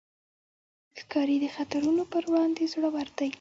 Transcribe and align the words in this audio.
ښکاري 0.99 1.35
د 1.43 1.45
خطرونو 1.55 2.03
پر 2.11 2.23
وړاندې 2.31 2.63
زړور 2.73 3.07
دی. 3.17 3.29